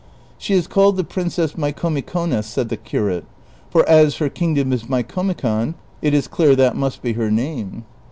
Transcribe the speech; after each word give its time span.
"•Slie 0.39 0.55
is 0.55 0.65
called 0.65 0.97
the 0.97 1.03
Princess 1.03 1.53
Micomicona," 1.55 2.41
said 2.43 2.69
the 2.69 2.75
curate;" 2.77 3.25
for 3.69 3.87
as 3.87 4.15
her 4.17 4.29
kingdom 4.29 4.73
is 4.73 4.85
Micomicon, 4.89 5.75
it 6.01 6.15
is 6.15 6.27
clear 6.27 6.55
that 6.55 6.75
must 6.75 7.03
be 7.03 7.13
her 7.13 7.29
name." 7.29 7.85